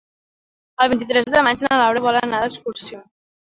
[0.85, 3.07] El vint-i-tres de maig na Laura vol anar d'excursió.